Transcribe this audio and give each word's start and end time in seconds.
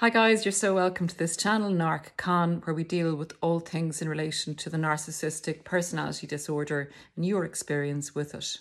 Hi 0.00 0.08
guys, 0.08 0.46
you're 0.46 0.52
so 0.52 0.76
welcome 0.76 1.08
to 1.08 1.18
this 1.18 1.36
channel, 1.36 1.70
Narc 1.70 2.16
Con, 2.16 2.62
where 2.64 2.72
we 2.72 2.84
deal 2.84 3.14
with 3.14 3.34
all 3.42 3.60
things 3.60 4.00
in 4.00 4.08
relation 4.08 4.54
to 4.54 4.70
the 4.70 4.78
narcissistic 4.78 5.62
personality 5.62 6.26
disorder 6.26 6.90
and 7.16 7.26
your 7.26 7.44
experience 7.44 8.14
with 8.14 8.34
it. 8.34 8.56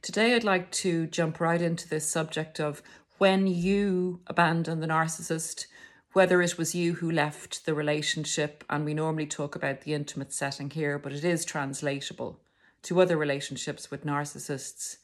Today 0.00 0.34
I'd 0.34 0.44
like 0.44 0.70
to 0.70 1.06
jump 1.08 1.40
right 1.40 1.60
into 1.60 1.86
this 1.86 2.10
subject 2.10 2.58
of 2.58 2.82
when 3.18 3.46
you 3.46 4.20
abandon 4.26 4.80
the 4.80 4.86
narcissist, 4.86 5.66
whether 6.14 6.40
it 6.40 6.56
was 6.56 6.74
you 6.74 6.94
who 6.94 7.10
left 7.10 7.66
the 7.66 7.74
relationship, 7.74 8.64
and 8.70 8.86
we 8.86 8.94
normally 8.94 9.26
talk 9.26 9.54
about 9.54 9.82
the 9.82 9.92
intimate 9.92 10.32
setting 10.32 10.70
here, 10.70 10.98
but 10.98 11.12
it 11.12 11.22
is 11.22 11.44
translatable 11.44 12.40
to 12.84 13.02
other 13.02 13.18
relationships 13.18 13.90
with 13.90 14.06
narcissists. 14.06 14.96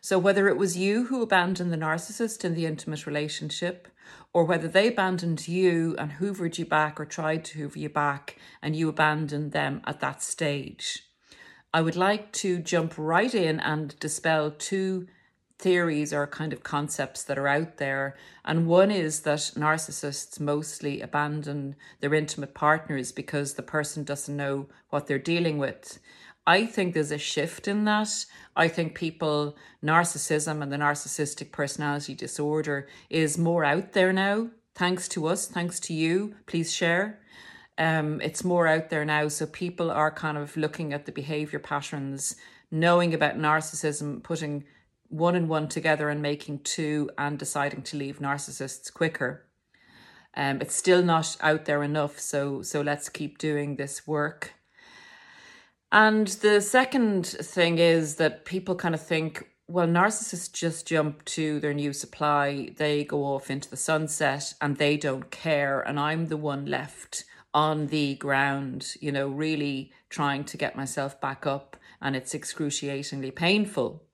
So, 0.00 0.20
whether 0.20 0.46
it 0.46 0.56
was 0.56 0.76
you 0.76 1.06
who 1.06 1.20
abandoned 1.20 1.72
the 1.72 1.76
narcissist 1.76 2.44
in 2.44 2.54
the 2.54 2.64
intimate 2.64 3.08
relationship, 3.08 3.88
or 4.32 4.44
whether 4.44 4.68
they 4.68 4.88
abandoned 4.88 5.48
you 5.48 5.94
and 5.98 6.12
hoovered 6.12 6.58
you 6.58 6.64
back 6.64 7.00
or 7.00 7.04
tried 7.04 7.44
to 7.46 7.58
hoover 7.58 7.78
you 7.78 7.88
back 7.88 8.36
and 8.60 8.76
you 8.76 8.88
abandoned 8.88 9.52
them 9.52 9.80
at 9.86 10.00
that 10.00 10.22
stage, 10.22 11.02
I 11.72 11.82
would 11.82 11.96
like 11.96 12.32
to 12.32 12.58
jump 12.58 12.94
right 12.96 13.34
in 13.34 13.60
and 13.60 13.98
dispel 13.98 14.50
two 14.50 15.06
theories 15.58 16.12
or 16.12 16.26
kind 16.26 16.52
of 16.52 16.62
concepts 16.62 17.22
that 17.24 17.38
are 17.38 17.48
out 17.48 17.78
there. 17.78 18.16
And 18.44 18.66
one 18.66 18.90
is 18.90 19.20
that 19.20 19.52
narcissists 19.56 20.38
mostly 20.38 21.00
abandon 21.00 21.76
their 22.00 22.14
intimate 22.14 22.54
partners 22.54 23.12
because 23.12 23.54
the 23.54 23.62
person 23.62 24.04
doesn't 24.04 24.36
know 24.36 24.66
what 24.90 25.06
they're 25.06 25.18
dealing 25.18 25.58
with. 25.58 25.98
I 26.46 26.64
think 26.64 26.94
there's 26.94 27.10
a 27.10 27.18
shift 27.18 27.66
in 27.66 27.84
that. 27.84 28.24
I 28.54 28.68
think 28.68 28.94
people, 28.94 29.56
narcissism 29.82 30.62
and 30.62 30.72
the 30.72 30.76
narcissistic 30.76 31.50
personality 31.50 32.14
disorder 32.14 32.88
is 33.10 33.36
more 33.36 33.64
out 33.64 33.92
there 33.92 34.12
now. 34.12 34.50
Thanks 34.74 35.08
to 35.08 35.26
us, 35.26 35.46
thanks 35.46 35.80
to 35.80 35.94
you. 35.94 36.36
Please 36.46 36.72
share. 36.72 37.18
Um, 37.78 38.20
it's 38.20 38.44
more 38.44 38.66
out 38.66 38.90
there 38.90 39.04
now. 39.04 39.28
So 39.28 39.46
people 39.46 39.90
are 39.90 40.10
kind 40.10 40.38
of 40.38 40.56
looking 40.56 40.92
at 40.92 41.04
the 41.04 41.12
behavior 41.12 41.58
patterns, 41.58 42.36
knowing 42.70 43.12
about 43.12 43.36
narcissism, 43.36 44.22
putting 44.22 44.64
one 45.08 45.34
and 45.34 45.48
one 45.48 45.68
together 45.68 46.08
and 46.08 46.22
making 46.22 46.60
two 46.60 47.10
and 47.18 47.38
deciding 47.38 47.82
to 47.82 47.96
leave 47.96 48.18
narcissists 48.18 48.92
quicker. 48.92 49.44
Um, 50.34 50.60
it's 50.60 50.74
still 50.74 51.02
not 51.02 51.36
out 51.40 51.64
there 51.64 51.82
enough. 51.82 52.18
So, 52.18 52.62
so 52.62 52.82
let's 52.82 53.08
keep 53.08 53.38
doing 53.38 53.76
this 53.76 54.06
work. 54.06 54.55
And 55.92 56.26
the 56.26 56.60
second 56.60 57.26
thing 57.26 57.78
is 57.78 58.16
that 58.16 58.44
people 58.44 58.74
kind 58.74 58.94
of 58.94 59.00
think, 59.00 59.48
well, 59.68 59.86
narcissists 59.86 60.52
just 60.52 60.86
jump 60.86 61.24
to 61.26 61.60
their 61.60 61.74
new 61.74 61.92
supply, 61.92 62.70
they 62.76 63.04
go 63.04 63.24
off 63.24 63.50
into 63.50 63.70
the 63.70 63.76
sunset 63.76 64.54
and 64.60 64.76
they 64.76 64.96
don't 64.96 65.30
care. 65.30 65.80
And 65.80 65.98
I'm 65.98 66.26
the 66.26 66.36
one 66.36 66.66
left 66.66 67.24
on 67.54 67.86
the 67.86 68.14
ground, 68.16 68.94
you 69.00 69.10
know, 69.10 69.28
really 69.28 69.92
trying 70.10 70.44
to 70.44 70.56
get 70.56 70.76
myself 70.76 71.20
back 71.20 71.46
up. 71.46 71.76
And 72.00 72.14
it's 72.14 72.34
excruciatingly 72.34 73.30
painful, 73.30 74.04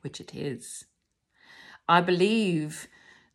which 0.00 0.20
it 0.20 0.34
is. 0.34 0.86
I 1.88 2.00
believe 2.00 2.88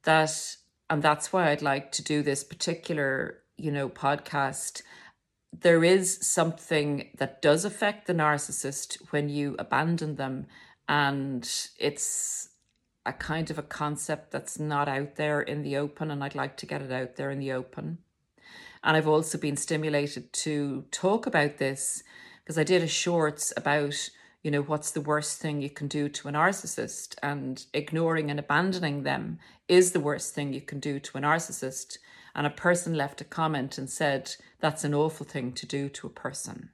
that, 0.04 0.56
and 0.90 1.04
that's 1.04 1.32
why 1.32 1.52
I'd 1.52 1.62
like 1.62 1.92
to 1.94 2.04
do 2.04 2.24
this 2.24 2.44
particular, 2.44 3.40
you 3.58 3.72
know, 3.72 3.88
podcast 3.90 4.82
there 5.62 5.84
is 5.84 6.18
something 6.22 7.10
that 7.18 7.42
does 7.42 7.66
affect 7.66 8.08
the 8.08 8.14
narcissist 8.14 8.98
when 9.12 9.30
you 9.30 9.56
abandon 9.60 10.16
them 10.16 10.48
and 10.88 11.70
it's 11.80 12.50
a 13.06 13.14
kind 13.14 13.50
of 13.52 13.58
a 13.58 13.64
concept 13.64 14.32
that's 14.32 14.60
not 14.60 14.88
out 14.88 15.16
there 15.16 15.42
in 15.42 15.62
the 15.62 15.78
open 15.78 16.12
and 16.12 16.24
I'd 16.24 16.36
like 16.36 16.58
to 16.58 16.66
get 16.66 16.82
it 16.82 16.92
out 16.92 17.16
there 17.16 17.30
in 17.30 17.40
the 17.40 17.52
open. 17.52 18.00
And 18.84 18.98
I've 18.98 19.08
also 19.08 19.38
been 19.38 19.58
stimulated 19.58 20.32
to 20.34 20.86
talk 20.92 21.26
about 21.26 21.58
this 21.58 22.04
because 22.44 22.58
I 22.58 22.64
did 22.64 22.84
a 22.84 22.88
shorts 22.88 23.54
about, 23.56 24.10
you 24.44 24.52
know, 24.52 24.62
what's 24.62 24.92
the 24.92 25.02
worst 25.02 25.40
thing 25.40 25.62
you 25.62 25.70
can 25.70 25.88
do 25.88 26.10
to 26.10 26.28
a 26.28 26.32
narcissist 26.32 27.16
and 27.24 27.66
ignoring 27.74 28.30
and 28.30 28.40
abandoning 28.40 29.04
them 29.04 29.40
is 29.68 29.92
the 29.92 30.00
worst 30.00 30.34
thing 30.36 30.54
you 30.54 30.62
can 30.62 30.80
do 30.80 31.00
to 31.00 31.18
a 31.18 31.22
narcissist 31.22 31.98
and 32.36 32.46
a 32.46 32.52
person 32.52 32.94
left 32.96 33.22
a 33.22 33.26
comment 33.26 33.78
and 33.78 33.90
said, 33.90 34.36
that's 34.60 34.84
an 34.84 34.94
awful 34.94 35.26
thing 35.26 35.54
to 35.54 35.66
do 35.66 35.90
to 35.90 36.08
a 36.08 36.12
person. 36.12 36.70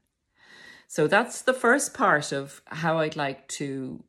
So 0.88 1.08
that's 1.08 1.42
the 1.42 1.54
first 1.54 1.94
part 1.94 2.32
of 2.32 2.62
how 2.66 3.00
I'd 3.00 3.16
like 3.16 3.48
to 3.50 4.04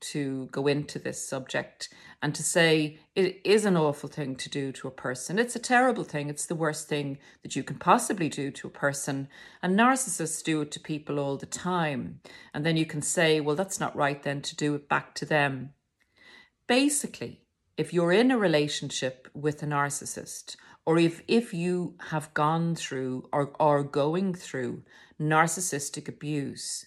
to 0.00 0.46
go 0.52 0.66
into 0.66 0.98
this 0.98 1.26
subject 1.26 1.88
and 2.22 2.34
to 2.34 2.42
say 2.42 2.98
it 3.14 3.40
is 3.44 3.64
an 3.64 3.76
awful 3.76 4.08
thing 4.08 4.36
to 4.36 4.48
do 4.48 4.70
to 4.72 4.88
a 4.88 4.92
person. 4.92 5.38
It's 5.38 5.56
a 5.56 5.60
terrible 5.60 6.04
thing. 6.04 6.28
It's 6.28 6.46
the 6.46 6.54
worst 6.54 6.88
thing 6.88 7.18
that 7.42 7.56
you 7.56 7.62
can 7.62 7.78
possibly 7.78 8.28
do 8.28 8.50
to 8.50 8.68
a 8.68 8.70
person. 8.70 9.28
And 9.62 9.76
narcissists 9.76 10.42
do 10.42 10.60
it 10.60 10.70
to 10.72 10.80
people 10.80 11.18
all 11.18 11.36
the 11.36 11.46
time. 11.46 12.20
And 12.54 12.64
then 12.64 12.76
you 12.76 12.86
can 12.86 13.02
say, 13.02 13.40
well, 13.40 13.56
that's 13.56 13.80
not 13.80 13.96
right 13.96 14.22
then 14.22 14.40
to 14.42 14.56
do 14.56 14.74
it 14.74 14.88
back 14.88 15.14
to 15.16 15.24
them. 15.24 15.70
Basically, 16.66 17.40
if 17.78 17.94
you're 17.94 18.12
in 18.12 18.30
a 18.30 18.36
relationship 18.36 19.28
with 19.32 19.62
a 19.62 19.66
narcissist 19.66 20.56
or 20.84 20.98
if 20.98 21.22
if 21.26 21.54
you 21.54 21.94
have 22.10 22.34
gone 22.34 22.74
through 22.74 23.26
or 23.32 23.52
are 23.58 23.82
going 23.82 24.34
through 24.34 24.82
narcissistic 25.18 26.08
abuse 26.08 26.86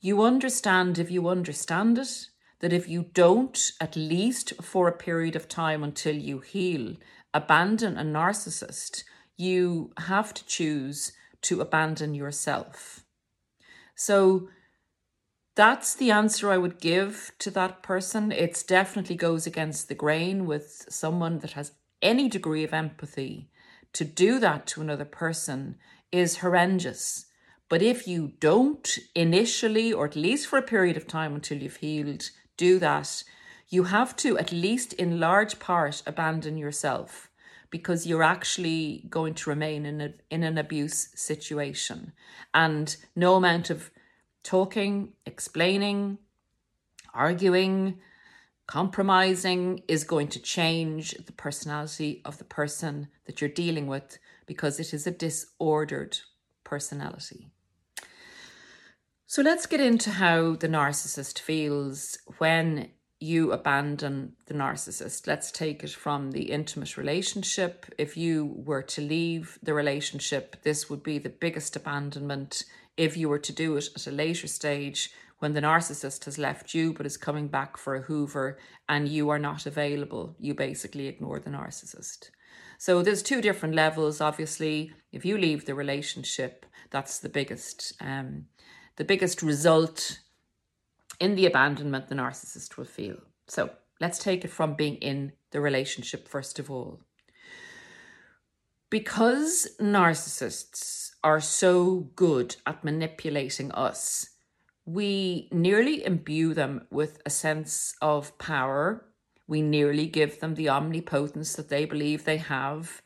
you 0.00 0.22
understand 0.22 0.98
if 0.98 1.10
you 1.10 1.28
understand 1.28 1.98
it 1.98 2.28
that 2.60 2.72
if 2.72 2.88
you 2.88 3.04
don't 3.12 3.72
at 3.82 3.96
least 3.96 4.54
for 4.62 4.88
a 4.88 4.96
period 4.96 5.36
of 5.36 5.48
time 5.48 5.84
until 5.84 6.16
you 6.16 6.38
heal 6.38 6.94
abandon 7.34 7.98
a 7.98 8.02
narcissist 8.02 9.02
you 9.36 9.92
have 9.98 10.32
to 10.32 10.44
choose 10.46 11.12
to 11.42 11.60
abandon 11.60 12.14
yourself. 12.14 13.04
So 13.94 14.48
that's 15.56 15.94
the 15.94 16.10
answer 16.10 16.50
I 16.50 16.58
would 16.58 16.80
give 16.80 17.32
to 17.40 17.50
that 17.52 17.82
person. 17.82 18.30
It 18.30 18.62
definitely 18.68 19.16
goes 19.16 19.46
against 19.46 19.88
the 19.88 19.94
grain 19.94 20.46
with 20.46 20.84
someone 20.90 21.38
that 21.38 21.52
has 21.52 21.72
any 22.02 22.28
degree 22.28 22.62
of 22.62 22.74
empathy, 22.74 23.48
to 23.94 24.04
do 24.04 24.38
that 24.38 24.66
to 24.68 24.82
another 24.82 25.06
person 25.06 25.76
is 26.12 26.38
horrendous. 26.38 27.26
But 27.70 27.82
if 27.82 28.06
you 28.06 28.32
don't 28.38 28.98
initially, 29.14 29.92
or 29.92 30.04
at 30.04 30.14
least 30.14 30.46
for 30.46 30.58
a 30.58 30.62
period 30.62 30.96
of 30.96 31.06
time 31.06 31.34
until 31.34 31.58
you've 31.58 31.76
healed, 31.76 32.30
do 32.58 32.78
that, 32.78 33.24
you 33.68 33.84
have 33.84 34.14
to, 34.16 34.38
at 34.38 34.52
least 34.52 34.92
in 34.92 35.18
large 35.18 35.58
part, 35.58 36.02
abandon 36.06 36.58
yourself 36.58 37.30
because 37.70 38.06
you're 38.06 38.22
actually 38.22 39.04
going 39.10 39.34
to 39.34 39.50
remain 39.50 39.84
in, 39.84 40.00
a, 40.00 40.12
in 40.30 40.42
an 40.44 40.56
abuse 40.56 41.08
situation. 41.14 42.12
And 42.54 42.94
no 43.16 43.34
amount 43.34 43.70
of 43.70 43.90
talking, 44.46 45.12
explaining, 45.26 46.18
arguing, 47.12 47.98
Compromising 48.66 49.84
is 49.86 50.02
going 50.02 50.26
to 50.28 50.40
change 50.40 51.12
the 51.24 51.32
personality 51.32 52.20
of 52.24 52.38
the 52.38 52.44
person 52.44 53.06
that 53.26 53.40
you're 53.40 53.48
dealing 53.48 53.86
with 53.86 54.18
because 54.44 54.80
it 54.80 54.92
is 54.92 55.06
a 55.06 55.12
disordered 55.12 56.18
personality. 56.64 57.48
So 59.28 59.42
let's 59.42 59.66
get 59.66 59.80
into 59.80 60.10
how 60.10 60.56
the 60.56 60.68
narcissist 60.68 61.38
feels 61.38 62.18
when 62.38 62.90
you 63.18 63.52
abandon 63.52 64.32
the 64.46 64.54
narcissist. 64.54 65.26
Let's 65.26 65.50
take 65.50 65.82
it 65.82 65.90
from 65.90 66.32
the 66.32 66.50
intimate 66.50 66.96
relationship. 66.96 67.86
If 67.96 68.16
you 68.16 68.52
were 68.56 68.82
to 68.82 69.00
leave 69.00 69.58
the 69.62 69.74
relationship, 69.74 70.56
this 70.62 70.90
would 70.90 71.02
be 71.02 71.18
the 71.18 71.30
biggest 71.30 71.76
abandonment. 71.76 72.64
If 72.96 73.16
you 73.16 73.28
were 73.28 73.38
to 73.38 73.52
do 73.52 73.76
it 73.76 73.88
at 73.94 74.06
a 74.06 74.10
later 74.10 74.46
stage, 74.46 75.10
when 75.38 75.52
the 75.52 75.60
narcissist 75.60 76.24
has 76.24 76.38
left 76.38 76.74
you 76.74 76.92
but 76.92 77.06
is 77.06 77.16
coming 77.16 77.48
back 77.48 77.76
for 77.76 77.94
a 77.94 78.02
hoover 78.02 78.58
and 78.88 79.08
you 79.08 79.28
are 79.30 79.38
not 79.38 79.66
available, 79.66 80.34
you 80.38 80.54
basically 80.54 81.06
ignore 81.06 81.38
the 81.38 81.50
narcissist. 81.50 82.30
So 82.78 83.02
there's 83.02 83.22
two 83.22 83.40
different 83.40 83.74
levels. 83.74 84.20
Obviously, 84.20 84.92
if 85.12 85.24
you 85.24 85.38
leave 85.38 85.64
the 85.64 85.74
relationship, 85.74 86.66
that's 86.90 87.18
the 87.18 87.28
biggest 87.28 87.94
um, 88.00 88.46
the 88.96 89.04
biggest 89.04 89.42
result 89.42 90.20
in 91.20 91.34
the 91.34 91.46
abandonment 91.46 92.08
the 92.08 92.14
narcissist 92.14 92.76
will 92.76 92.84
feel. 92.84 93.16
So 93.48 93.70
let's 94.00 94.18
take 94.18 94.44
it 94.44 94.50
from 94.50 94.74
being 94.74 94.96
in 94.96 95.32
the 95.50 95.60
relationship 95.60 96.28
first 96.28 96.58
of 96.58 96.70
all. 96.70 97.00
Because 98.88 99.68
narcissists 99.80 101.10
are 101.24 101.40
so 101.40 102.10
good 102.14 102.56
at 102.66 102.84
manipulating 102.84 103.72
us, 103.72 104.30
we 104.84 105.48
nearly 105.50 106.04
imbue 106.04 106.54
them 106.54 106.86
with 106.90 107.20
a 107.26 107.30
sense 107.30 107.94
of 108.00 108.38
power. 108.38 109.04
We 109.48 109.60
nearly 109.60 110.06
give 110.06 110.38
them 110.38 110.54
the 110.54 110.68
omnipotence 110.68 111.54
that 111.54 111.68
they 111.68 111.84
believe 111.84 112.24
they 112.24 112.36
have. 112.36 113.02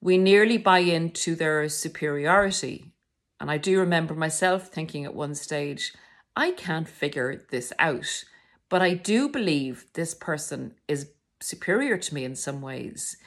We 0.00 0.16
nearly 0.16 0.56
buy 0.56 0.78
into 0.78 1.34
their 1.34 1.68
superiority. 1.68 2.94
And 3.38 3.50
I 3.50 3.58
do 3.58 3.78
remember 3.78 4.14
myself 4.14 4.68
thinking 4.68 5.04
at 5.04 5.14
one 5.14 5.34
stage, 5.34 5.92
I 6.40 6.52
can't 6.52 6.88
figure 6.88 7.44
this 7.50 7.70
out, 7.78 8.24
but 8.70 8.80
I 8.80 8.94
do 8.94 9.28
believe 9.28 9.84
this 9.92 10.14
person 10.14 10.74
is 10.88 11.10
superior 11.42 11.98
to 11.98 12.14
me 12.14 12.24
in 12.24 12.34
some 12.34 12.62
ways. 12.62 13.18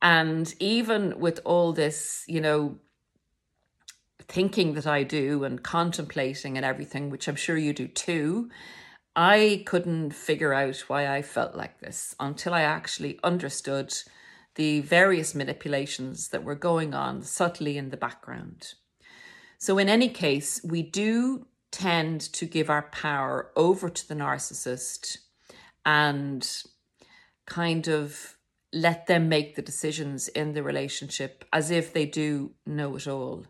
And 0.00 0.54
even 0.58 1.20
with 1.20 1.38
all 1.44 1.74
this, 1.74 2.24
you 2.26 2.40
know, 2.40 2.78
thinking 4.26 4.72
that 4.72 4.86
I 4.86 5.02
do 5.02 5.44
and 5.44 5.62
contemplating 5.62 6.56
and 6.56 6.64
everything, 6.64 7.10
which 7.10 7.28
I'm 7.28 7.36
sure 7.36 7.58
you 7.58 7.74
do 7.74 7.88
too, 7.88 8.48
I 9.14 9.62
couldn't 9.66 10.12
figure 10.12 10.54
out 10.54 10.78
why 10.86 11.14
I 11.14 11.20
felt 11.20 11.56
like 11.56 11.80
this 11.80 12.14
until 12.18 12.54
I 12.54 12.62
actually 12.62 13.20
understood 13.22 13.92
the 14.54 14.80
various 14.80 15.34
manipulations 15.34 16.28
that 16.28 16.42
were 16.42 16.54
going 16.54 16.94
on 16.94 17.20
subtly 17.20 17.76
in 17.76 17.90
the 17.90 17.98
background. 17.98 18.72
So, 19.58 19.76
in 19.76 19.90
any 19.90 20.08
case, 20.08 20.62
we 20.64 20.80
do 20.80 21.48
tend 21.70 22.20
to 22.20 22.46
give 22.46 22.70
our 22.70 22.82
power 22.90 23.50
over 23.56 23.88
to 23.88 24.08
the 24.08 24.14
narcissist 24.14 25.18
and 25.84 26.62
kind 27.46 27.88
of 27.88 28.36
let 28.72 29.06
them 29.06 29.28
make 29.28 29.54
the 29.54 29.62
decisions 29.62 30.28
in 30.28 30.52
the 30.52 30.62
relationship 30.62 31.44
as 31.52 31.70
if 31.70 31.92
they 31.92 32.06
do 32.06 32.52
know 32.66 32.96
it 32.96 33.06
all 33.06 33.46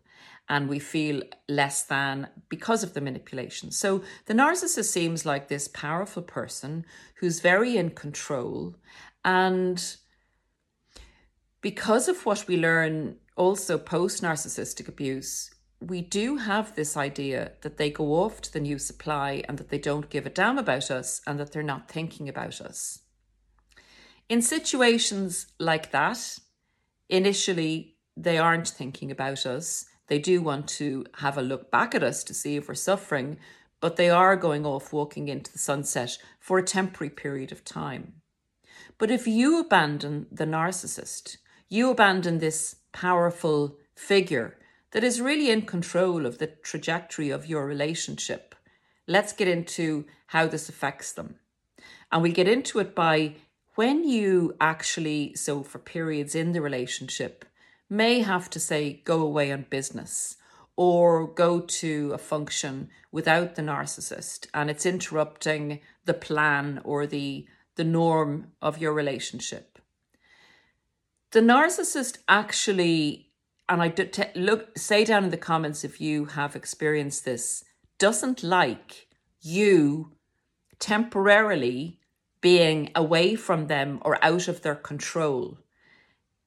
and 0.49 0.69
we 0.69 0.79
feel 0.79 1.23
less 1.49 1.83
than 1.83 2.29
because 2.49 2.83
of 2.83 2.95
the 2.95 3.01
manipulation. 3.01 3.73
So 3.73 4.03
the 4.27 4.35
narcissist 4.35 4.91
seems 4.91 5.27
like 5.27 5.49
this 5.49 5.69
powerful 5.69 6.23
person 6.23 6.85
who's 7.17 7.41
very 7.41 7.77
in 7.77 7.91
control. 7.91 8.77
And 9.25 9.83
because 11.61 12.07
of 12.07 12.25
what 12.25 12.47
we 12.47 12.57
learn 12.57 13.17
also 13.37 13.77
post 13.77 14.23
narcissistic 14.23 14.87
abuse, 14.87 15.51
we 15.81 16.01
do 16.01 16.39
have 16.39 16.75
this 16.75 16.97
idea 16.97 17.53
that 17.63 17.77
they 17.77 17.91
go 17.91 18.15
off 18.15 18.41
to 18.43 18.53
the 18.53 18.61
new 18.61 18.79
supply 18.79 19.43
and 19.49 19.59
that 19.59 19.69
they 19.69 19.79
don't 19.79 20.11
give 20.11 20.27
a 20.27 20.31
damn 20.31 20.59
about 20.59 20.91
us 20.91 21.21
and 21.27 21.39
that 21.39 21.53
they're 21.53 21.63
not 21.63 21.91
thinking 21.91 22.29
about 22.29 22.61
us. 22.61 23.01
In 24.29 24.43
situations 24.43 25.47
like 25.59 25.93
that, 25.93 26.39
initially 27.09 27.97
they 28.17 28.39
aren't 28.39 28.69
thinking 28.69 29.11
about 29.11 29.45
us 29.47 29.85
they 30.09 30.19
do 30.19 30.41
want 30.41 30.69
to 30.69 31.05
have 31.17 31.37
a 31.37 31.43
look 31.43 31.71
back 31.71 31.95
at 31.95 32.03
us 32.03 32.23
to 32.25 32.35
see 32.35 32.57
if 32.57 32.69
we're 32.69 32.75
suffering, 32.75 33.39
but 33.81 33.97
they 33.97 34.09
are 34.09 34.37
going 34.37 34.65
off 34.65 34.93
walking 34.93 35.29
into 35.29 35.53
the 35.53 35.59
sunset 35.59 36.19
for 36.39 36.59
a 36.59 36.65
temporary 36.65 37.11
period 37.11 37.53
of 37.53 37.65
time. 37.65 38.15
But 38.99 39.11
if 39.11 39.27
you 39.27 39.59
abandon 39.59 40.27
the 40.31 40.45
narcissist, 40.45 41.39
you 41.69 41.91
abandon 41.91 42.39
this 42.39 42.77
powerful 42.93 43.77
figure 43.95 44.57
that 44.93 45.05
is 45.05 45.21
really 45.21 45.51
in 45.51 45.63
control 45.63 46.27
of 46.27 46.39
the 46.39 46.47
trajectory 46.47 47.31
of 47.31 47.47
your 47.47 47.67
relationship. 47.67 48.55
Let's 49.07 49.33
get 49.33 49.49
into 49.49 50.07
how 50.29 50.47
this 50.47 50.69
affects 50.69 51.13
them. 51.13 51.37
And 52.11 52.23
we 52.23 52.33
get 52.33 52.49
into 52.49 52.79
it 52.79 52.95
by 52.95 53.35
when 53.75 54.05
you 54.05 54.55
actually, 54.61 55.35
so 55.35 55.63
for 55.63 55.79
periods 55.79 56.35
in 56.35 56.53
the 56.53 56.63
relationship, 56.63 57.45
may 57.91 58.21
have 58.21 58.49
to 58.51 58.61
say, 58.61 59.03
go 59.05 59.21
away 59.21 59.53
on 59.53 59.67
business 59.69 60.37
or 60.77 61.27
go 61.27 61.61
to 61.61 62.13
a 62.13 62.19
function 62.19 62.91
without 63.11 63.55
the 63.55 63.63
narcissist 63.63 64.47
and 64.53 64.71
it's 64.71 64.87
interrupting 64.87 65.81
the 66.05 66.15
plan 66.15 66.81
or 66.85 67.07
the 67.07 67.47
the 67.77 67.85
norm 67.85 68.53
of 68.63 68.79
your 68.79 68.93
relationship 68.93 69.79
the 71.33 71.41
narcissist 71.41 72.19
actually 72.29 73.26
and 73.69 73.83
i 73.83 73.93
look 74.35 74.77
say 74.79 75.05
down 75.05 75.25
in 75.25 75.31
the 75.31 75.37
comments 75.37 75.85
if 75.85 76.01
you 76.01 76.27
have 76.27 76.55
experienced 76.55 77.25
this 77.25 77.65
doesn't 77.99 78.43
like 78.43 79.09
you 79.41 80.13
temporarily 80.79 81.99
being 82.41 82.91
away 82.95 83.35
from 83.35 83.67
them 83.67 83.99
or 84.03 84.23
out 84.25 84.49
of 84.49 84.63
their 84.63 84.75
control. 84.75 85.59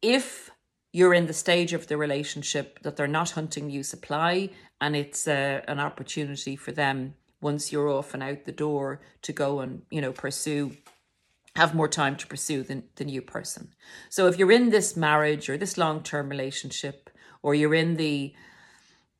If 0.01 0.49
you're 0.91 1.13
in 1.13 1.27
the 1.27 1.33
stage 1.33 1.73
of 1.73 1.87
the 1.87 1.97
relationship 1.97 2.79
that 2.83 2.95
they're 2.95 3.07
not 3.07 3.31
hunting 3.31 3.69
you 3.69 3.83
supply 3.83 4.49
and 4.81 4.95
it's 4.95 5.27
an 5.27 5.79
opportunity 5.79 6.55
for 6.55 6.71
them 6.71 7.15
once 7.41 7.71
you're 7.71 7.89
off 7.89 8.13
and 8.13 8.23
out 8.23 8.45
the 8.45 8.51
door 8.51 9.01
to 9.21 9.31
go 9.31 9.59
and 9.59 9.81
you 9.91 10.01
know 10.01 10.11
pursue 10.11 10.75
have 11.55 11.75
more 11.75 11.87
time 11.87 12.15
to 12.15 12.27
pursue 12.27 12.63
the, 12.63 12.83
the 12.95 13.03
new 13.03 13.21
person. 13.21 13.73
So 14.09 14.27
if 14.27 14.37
you're 14.37 14.51
in 14.51 14.69
this 14.69 14.95
marriage 14.95 15.49
or 15.49 15.57
this 15.57 15.77
long-term 15.77 16.29
relationship 16.29 17.08
or 17.41 17.55
you're 17.55 17.73
in 17.73 17.95
the 17.95 18.33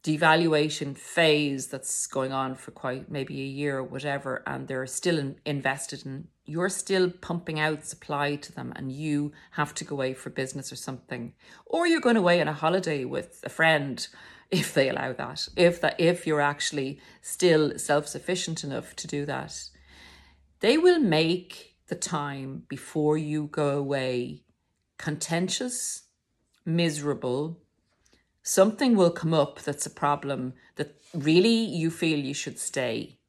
devaluation 0.04 0.98
phase 0.98 1.68
that's 1.68 2.08
going 2.08 2.32
on 2.32 2.56
for 2.56 2.72
quite 2.72 3.12
maybe 3.12 3.42
a 3.42 3.46
year 3.46 3.80
or 3.80 3.84
whatever 3.84 4.42
and 4.48 4.68
they're 4.68 4.88
still 4.88 5.20
in, 5.20 5.36
invested 5.46 6.06
in 6.06 6.28
you're 6.50 6.70
still 6.70 7.12
pumping 7.22 7.60
out 7.60 7.86
supply 7.86 8.36
to 8.36 8.52
them 8.52 8.74
and 8.76 8.92
you 8.92 9.32
have 9.52 9.74
to 9.76 9.86
go 9.86 9.96
away 9.96 10.14
for 10.16 10.32
business 10.32 10.72
or 10.72 10.76
something. 10.76 11.34
Or 11.66 11.86
you're 11.86 12.02
going 12.02 12.18
away 12.18 12.42
on 12.42 12.48
a 12.48 12.54
holiday 12.54 13.06
with 13.06 13.40
a 13.44 13.50
friend 13.50 14.06
if 14.52 14.74
they 14.74 14.90
allow 14.90 15.14
that 15.14 15.48
if 15.56 15.80
that 15.80 15.96
if 16.00 16.26
you're 16.26 16.42
actually 16.42 17.00
still 17.22 17.78
self-sufficient 17.78 18.64
enough 18.64 18.96
to 18.96 19.06
do 19.06 19.26
that. 19.28 19.70
They 20.60 20.76
will 20.78 21.00
make 21.00 21.76
the 21.88 21.96
time 21.96 22.64
before 22.68 23.16
you 23.16 23.46
go 23.46 23.78
away 23.78 24.44
contentious 24.98 26.04
miserable 26.66 27.60
something 28.50 28.96
will 28.96 29.12
come 29.12 29.34
up 29.34 29.62
that's 29.62 29.86
a 29.86 29.92
problem 29.92 30.54
that 30.76 31.00
really 31.14 31.50
you 31.50 31.92
feel 31.92 32.18
you 32.18 32.34
should 32.34 32.58
stay. 32.58 33.20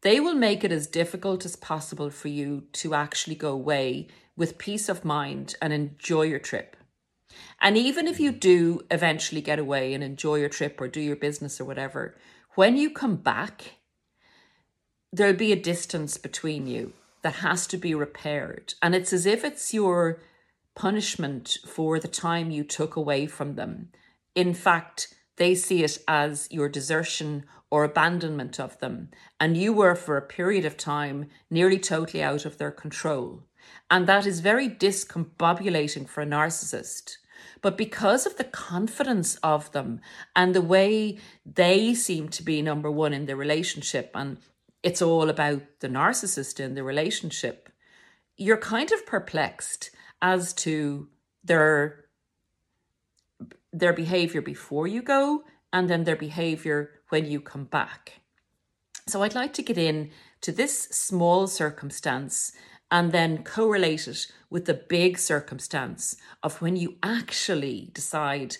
They 0.00 0.20
will 0.20 0.34
make 0.34 0.64
it 0.64 0.72
as 0.72 0.86
difficult 0.86 1.44
as 1.44 1.54
possible 1.54 2.08
for 2.08 2.28
you 2.28 2.64
to 2.72 2.94
actually 2.94 3.36
go 3.36 3.52
away 3.52 4.08
with 4.36 4.56
peace 4.56 4.88
of 4.88 5.04
mind 5.04 5.54
and 5.60 5.72
enjoy 5.72 6.22
your 6.22 6.38
trip. 6.38 6.78
And 7.60 7.76
even 7.76 8.08
if 8.08 8.18
you 8.18 8.30
mm-hmm. 8.30 8.38
do 8.38 8.80
eventually 8.90 9.42
get 9.42 9.58
away 9.58 9.92
and 9.92 10.02
enjoy 10.02 10.36
your 10.36 10.48
trip 10.48 10.80
or 10.80 10.88
do 10.88 11.00
your 11.00 11.16
business 11.16 11.60
or 11.60 11.66
whatever, 11.66 12.16
when 12.54 12.78
you 12.78 12.88
come 12.88 13.16
back, 13.16 13.74
there'll 15.12 15.34
be 15.34 15.52
a 15.52 15.60
distance 15.60 16.16
between 16.16 16.66
you 16.66 16.94
that 17.20 17.36
has 17.36 17.66
to 17.66 17.76
be 17.76 17.94
repaired. 17.94 18.72
And 18.82 18.94
it's 18.94 19.12
as 19.12 19.26
if 19.26 19.44
it's 19.44 19.74
your 19.74 20.20
punishment 20.74 21.58
for 21.66 21.98
the 21.98 22.08
time 22.08 22.50
you 22.50 22.64
took 22.64 22.96
away 22.96 23.26
from 23.26 23.56
them 23.56 23.90
in 24.34 24.54
fact, 24.54 25.14
they 25.36 25.54
see 25.54 25.82
it 25.82 25.98
as 26.06 26.48
your 26.50 26.68
desertion 26.68 27.44
or 27.70 27.84
abandonment 27.84 28.60
of 28.60 28.78
them, 28.78 29.10
and 29.40 29.56
you 29.56 29.72
were 29.72 29.96
for 29.96 30.16
a 30.16 30.22
period 30.22 30.64
of 30.64 30.76
time 30.76 31.28
nearly 31.50 31.78
totally 31.78 32.22
out 32.22 32.44
of 32.44 32.58
their 32.58 32.70
control. 32.70 33.42
And 33.90 34.06
that 34.06 34.26
is 34.26 34.40
very 34.40 34.68
discombobulating 34.68 36.08
for 36.08 36.22
a 36.22 36.26
narcissist. 36.26 37.16
But 37.62 37.76
because 37.76 38.26
of 38.26 38.36
the 38.36 38.44
confidence 38.44 39.36
of 39.36 39.72
them 39.72 40.00
and 40.36 40.54
the 40.54 40.60
way 40.60 41.18
they 41.44 41.94
seem 41.94 42.28
to 42.30 42.42
be 42.42 42.62
number 42.62 42.90
one 42.90 43.12
in 43.12 43.26
the 43.26 43.36
relationship, 43.36 44.10
and 44.14 44.38
it's 44.82 45.02
all 45.02 45.28
about 45.28 45.62
the 45.80 45.88
narcissist 45.88 46.60
in 46.60 46.74
the 46.74 46.84
relationship, 46.84 47.70
you're 48.36 48.56
kind 48.56 48.92
of 48.92 49.06
perplexed 49.06 49.90
as 50.20 50.52
to 50.54 51.08
their 51.42 52.03
their 53.74 53.92
behavior 53.92 54.40
before 54.40 54.86
you 54.86 55.02
go 55.02 55.42
and 55.72 55.90
then 55.90 56.04
their 56.04 56.16
behavior 56.16 56.90
when 57.08 57.26
you 57.26 57.40
come 57.40 57.64
back. 57.64 58.20
So 59.08 59.22
I'd 59.22 59.34
like 59.34 59.52
to 59.54 59.62
get 59.62 59.76
in 59.76 60.10
to 60.42 60.52
this 60.52 60.84
small 60.84 61.46
circumstance 61.48 62.52
and 62.90 63.10
then 63.10 63.42
correlate 63.42 64.06
it 64.06 64.26
with 64.48 64.66
the 64.66 64.74
big 64.74 65.18
circumstance 65.18 66.16
of 66.42 66.62
when 66.62 66.76
you 66.76 66.96
actually 67.02 67.90
decide, 67.92 68.56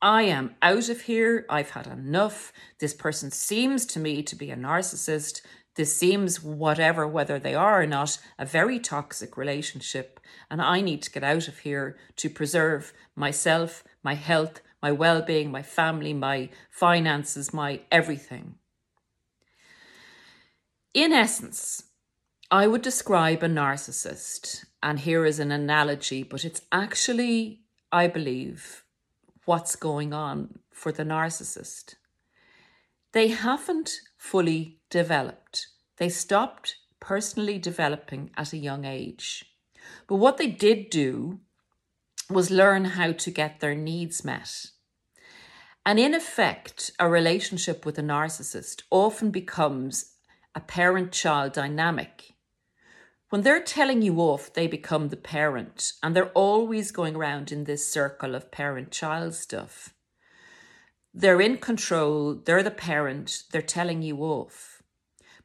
I 0.00 0.22
am 0.22 0.54
out 0.62 0.88
of 0.88 1.02
here, 1.02 1.44
I've 1.50 1.70
had 1.70 1.88
enough, 1.88 2.52
this 2.78 2.94
person 2.94 3.30
seems 3.32 3.84
to 3.86 3.98
me 3.98 4.22
to 4.22 4.36
be 4.36 4.50
a 4.50 4.56
narcissist, 4.56 5.40
this 5.74 5.96
seems 5.96 6.40
whatever, 6.40 7.08
whether 7.08 7.40
they 7.40 7.54
are 7.54 7.82
or 7.82 7.86
not, 7.86 8.18
a 8.38 8.46
very 8.46 8.78
toxic 8.78 9.36
relationship, 9.36 10.20
and 10.48 10.62
I 10.62 10.80
need 10.80 11.02
to 11.02 11.10
get 11.10 11.24
out 11.24 11.48
of 11.48 11.58
here 11.58 11.96
to 12.16 12.30
preserve 12.30 12.92
myself, 13.16 13.82
my 14.04 14.14
health, 14.14 14.60
my 14.82 14.92
well 14.92 15.22
being, 15.22 15.50
my 15.50 15.62
family, 15.62 16.12
my 16.12 16.50
finances, 16.70 17.52
my 17.52 17.80
everything. 17.90 18.56
In 20.92 21.12
essence, 21.12 21.84
I 22.50 22.66
would 22.68 22.82
describe 22.82 23.42
a 23.42 23.48
narcissist, 23.48 24.66
and 24.82 25.00
here 25.00 25.24
is 25.24 25.40
an 25.40 25.50
analogy, 25.50 26.22
but 26.22 26.44
it's 26.44 26.60
actually, 26.70 27.62
I 27.90 28.06
believe, 28.06 28.84
what's 29.44 29.74
going 29.74 30.12
on 30.12 30.60
for 30.70 30.92
the 30.92 31.02
narcissist. 31.02 31.94
They 33.12 33.28
haven't 33.28 33.92
fully 34.16 34.78
developed. 34.90 35.68
They 35.96 36.08
stopped 36.08 36.76
personally 37.00 37.58
developing 37.58 38.30
at 38.36 38.52
a 38.52 38.58
young 38.58 38.84
age. 38.84 39.44
But 40.06 40.16
what 40.16 40.36
they 40.36 40.48
did 40.48 40.90
do 40.90 41.40
was 42.30 42.50
learn 42.50 42.84
how 42.84 43.12
to 43.12 43.30
get 43.30 43.60
their 43.60 43.74
needs 43.74 44.24
met. 44.24 44.66
And 45.86 45.98
in 45.98 46.14
effect, 46.14 46.90
a 46.98 47.08
relationship 47.08 47.84
with 47.84 47.98
a 47.98 48.02
narcissist 48.02 48.82
often 48.90 49.30
becomes 49.30 50.14
a 50.54 50.60
parent 50.60 51.12
child 51.12 51.52
dynamic. 51.52 52.34
when 53.34 53.42
they're 53.42 53.60
telling 53.60 54.00
you 54.00 54.20
off, 54.20 54.52
they 54.52 54.68
become 54.68 55.08
the 55.08 55.16
parent, 55.16 55.94
and 56.04 56.14
they're 56.14 56.30
always 56.34 56.92
going 56.92 57.16
around 57.16 57.50
in 57.50 57.64
this 57.64 57.84
circle 57.92 58.32
of 58.36 58.52
parent 58.52 58.92
child 58.92 59.34
stuff. 59.34 59.92
They're 61.12 61.40
in 61.40 61.56
control, 61.56 62.36
they're 62.36 62.62
the 62.62 62.70
parent, 62.70 63.42
they're 63.50 63.60
telling 63.60 64.02
you 64.02 64.18
off. 64.18 64.84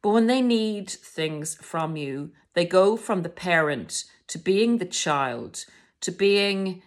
But 0.02 0.10
when 0.10 0.28
they 0.28 0.40
need 0.40 0.88
things 0.88 1.56
from 1.56 1.96
you, 1.96 2.30
they 2.54 2.64
go 2.64 2.96
from 2.96 3.22
the 3.22 3.28
parent 3.28 4.04
to 4.28 4.38
being 4.38 4.78
the 4.78 4.84
child, 4.84 5.64
to 6.00 6.10
being 6.10 6.82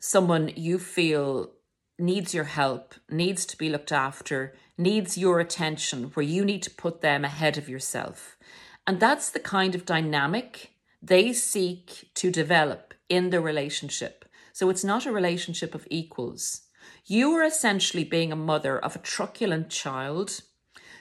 someone 0.00 0.52
you 0.56 0.78
feel 0.78 1.52
needs 1.98 2.32
your 2.32 2.44
help, 2.44 2.94
needs 3.10 3.44
to 3.46 3.56
be 3.56 3.68
looked 3.68 3.92
after, 3.92 4.54
needs 4.76 5.18
your 5.18 5.40
attention, 5.40 6.04
where 6.14 6.24
you 6.24 6.44
need 6.44 6.62
to 6.62 6.70
put 6.70 7.00
them 7.00 7.24
ahead 7.24 7.58
of 7.58 7.68
yourself. 7.68 8.36
And 8.86 9.00
that's 9.00 9.30
the 9.30 9.40
kind 9.40 9.74
of 9.74 9.84
dynamic 9.84 10.72
they 11.02 11.32
seek 11.32 12.10
to 12.14 12.30
develop 12.30 12.94
in 13.08 13.30
the 13.30 13.40
relationship. 13.40 14.24
So 14.52 14.70
it's 14.70 14.84
not 14.84 15.06
a 15.06 15.12
relationship 15.12 15.74
of 15.74 15.86
equals. 15.90 16.62
You 17.06 17.32
are 17.32 17.44
essentially 17.44 18.04
being 18.04 18.32
a 18.32 18.36
mother 18.36 18.78
of 18.78 18.96
a 18.96 19.00
truculent 19.00 19.70
child 19.70 20.40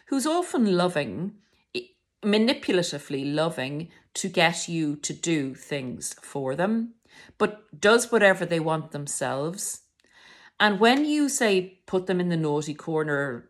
who's 0.08 0.26
often 0.26 0.78
loving, 0.78 1.34
manipulatively 2.24 3.34
loving 3.34 3.90
to 4.16 4.28
get 4.28 4.68
you 4.68 4.96
to 4.98 5.14
do 5.14 5.54
things 5.54 6.16
for 6.22 6.56
them, 6.56 6.94
but 7.38 7.80
does 7.80 8.12
whatever 8.12 8.46
they 8.46 8.60
want 8.60 8.92
themselves. 8.92 9.82
And 10.60 10.80
when 10.80 11.06
you 11.06 11.30
say 11.30 11.82
put 11.86 12.08
them 12.08 12.20
in 12.20 12.30
the 12.30 12.38
naughty 12.38 12.74
corner, 12.74 13.50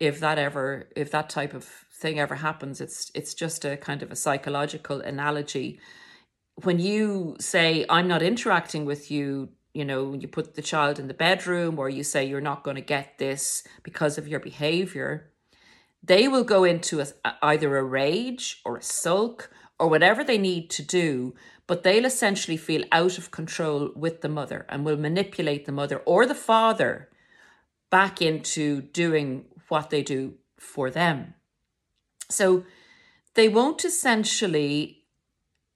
if 0.00 0.20
that 0.20 0.38
ever, 0.38 0.88
if 0.96 1.10
that 1.10 1.30
type 1.30 1.54
of 1.54 1.64
thing 1.64 2.18
ever 2.18 2.36
happens, 2.36 2.80
it's 2.80 3.10
it's 3.14 3.34
just 3.34 3.64
a 3.64 3.76
kind 3.76 4.02
of 4.02 4.10
a 4.10 4.16
psychological 4.16 5.00
analogy. 5.00 5.80
When 6.62 6.78
you 6.78 7.36
say 7.40 7.84
I'm 7.88 8.08
not 8.08 8.22
interacting 8.22 8.84
with 8.84 9.10
you, 9.10 9.50
you 9.72 9.84
know, 9.84 10.14
you 10.14 10.28
put 10.28 10.54
the 10.54 10.62
child 10.62 10.98
in 10.98 11.08
the 11.08 11.14
bedroom, 11.14 11.78
or 11.78 11.88
you 11.88 12.04
say 12.04 12.24
you're 12.24 12.40
not 12.40 12.62
going 12.62 12.76
to 12.76 12.82
get 12.82 13.18
this 13.18 13.66
because 13.82 14.18
of 14.18 14.28
your 14.28 14.40
behavior, 14.40 15.32
they 16.02 16.28
will 16.28 16.44
go 16.44 16.64
into 16.64 17.00
a, 17.00 17.06
either 17.42 17.76
a 17.76 17.82
rage 17.82 18.60
or 18.64 18.76
a 18.76 18.82
sulk 18.82 19.50
or 19.78 19.88
whatever 19.88 20.22
they 20.22 20.38
need 20.38 20.70
to 20.70 20.82
do 20.82 21.34
but 21.66 21.82
they'll 21.82 22.04
essentially 22.04 22.56
feel 22.56 22.84
out 22.92 23.18
of 23.18 23.30
control 23.30 23.90
with 23.94 24.20
the 24.20 24.28
mother 24.28 24.66
and 24.68 24.84
will 24.84 24.96
manipulate 24.96 25.64
the 25.64 25.72
mother 25.72 25.98
or 26.04 26.26
the 26.26 26.34
father 26.34 27.08
back 27.90 28.20
into 28.20 28.82
doing 28.82 29.44
what 29.68 29.90
they 29.90 30.02
do 30.02 30.34
for 30.58 30.90
them. 30.90 31.34
So 32.28 32.64
they 33.34 33.48
won't 33.48 33.84
essentially, 33.84 35.04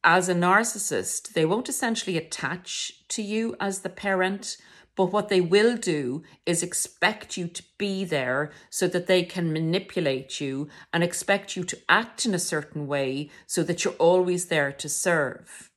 as 0.04 0.28
a 0.28 0.34
narcissist, 0.34 1.32
they 1.32 1.44
won't 1.44 1.68
essentially 1.68 2.16
attach 2.16 3.06
to 3.08 3.22
you 3.22 3.56
as 3.60 3.80
the 3.80 3.88
parent. 3.88 4.56
But 4.96 5.12
what 5.12 5.28
they 5.28 5.40
will 5.40 5.76
do 5.76 6.24
is 6.44 6.62
expect 6.62 7.36
you 7.36 7.46
to 7.46 7.62
be 7.78 8.04
there 8.04 8.50
so 8.68 8.88
that 8.88 9.06
they 9.06 9.22
can 9.22 9.52
manipulate 9.52 10.40
you 10.40 10.68
and 10.92 11.04
expect 11.04 11.56
you 11.56 11.62
to 11.64 11.78
act 11.88 12.26
in 12.26 12.34
a 12.34 12.38
certain 12.38 12.88
way 12.88 13.30
so 13.46 13.62
that 13.62 13.84
you're 13.84 13.94
always 13.94 14.46
there 14.46 14.72
to 14.72 14.88
serve. 14.88 15.70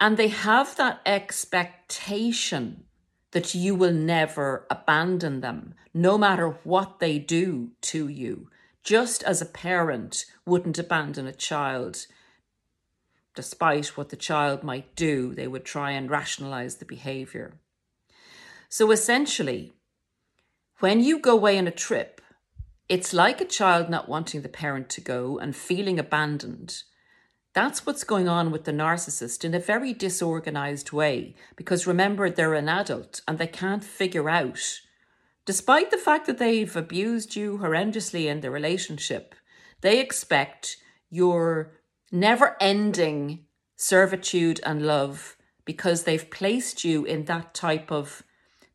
And 0.00 0.16
they 0.16 0.28
have 0.28 0.76
that 0.76 1.00
expectation 1.06 2.84
that 3.32 3.54
you 3.54 3.74
will 3.74 3.92
never 3.92 4.66
abandon 4.70 5.40
them, 5.40 5.74
no 5.92 6.18
matter 6.18 6.58
what 6.64 7.00
they 7.00 7.18
do 7.18 7.72
to 7.82 8.08
you, 8.08 8.48
just 8.82 9.22
as 9.22 9.40
a 9.40 9.46
parent 9.46 10.26
wouldn't 10.44 10.78
abandon 10.78 11.26
a 11.26 11.32
child. 11.32 12.06
Despite 13.34 13.96
what 13.96 14.10
the 14.10 14.16
child 14.16 14.62
might 14.62 14.94
do, 14.96 15.34
they 15.34 15.46
would 15.46 15.64
try 15.64 15.90
and 15.90 16.10
rationalize 16.10 16.76
the 16.76 16.84
behavior. 16.84 17.54
So 18.68 18.90
essentially, 18.90 19.72
when 20.80 21.00
you 21.00 21.18
go 21.18 21.32
away 21.32 21.58
on 21.58 21.66
a 21.66 21.72
trip, 21.72 22.20
it's 22.88 23.12
like 23.12 23.40
a 23.40 23.46
child 23.46 23.90
not 23.90 24.08
wanting 24.08 24.42
the 24.42 24.48
parent 24.48 24.88
to 24.90 25.00
go 25.00 25.38
and 25.38 25.56
feeling 25.56 25.98
abandoned 25.98 26.82
that's 27.56 27.86
what's 27.86 28.04
going 28.04 28.28
on 28.28 28.50
with 28.50 28.64
the 28.64 28.70
narcissist 28.70 29.42
in 29.42 29.54
a 29.54 29.58
very 29.58 29.94
disorganized 29.94 30.92
way, 30.92 31.34
because 31.56 31.86
remember, 31.86 32.28
they're 32.28 32.52
an 32.52 32.68
adult 32.68 33.22
and 33.26 33.38
they 33.38 33.46
can't 33.46 33.82
figure 33.82 34.28
out, 34.28 34.60
despite 35.46 35.90
the 35.90 35.96
fact 35.96 36.26
that 36.26 36.36
they've 36.36 36.76
abused 36.76 37.34
you 37.34 37.56
horrendously 37.56 38.26
in 38.26 38.42
the 38.42 38.50
relationship, 38.50 39.34
they 39.80 40.00
expect 40.00 40.76
your 41.08 41.72
never 42.12 42.58
ending 42.60 43.46
servitude 43.74 44.60
and 44.62 44.82
love 44.82 45.38
because 45.64 46.02
they've 46.02 46.30
placed 46.30 46.84
you 46.84 47.06
in 47.06 47.24
that 47.24 47.54
type 47.54 47.90
of 47.90 48.22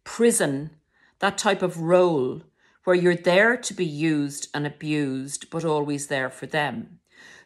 prison, 0.04 0.72
that 1.20 1.38
type 1.38 1.62
of 1.62 1.78
role 1.78 2.42
where 2.86 2.96
you're 2.96 3.14
there 3.14 3.56
to 3.56 3.76
be 3.76 3.86
used 3.86 4.48
and 4.56 4.66
abused, 4.66 5.52
but 5.52 5.64
always 5.64 6.08
there 6.08 6.32
for 6.32 6.48
them. 6.48 6.98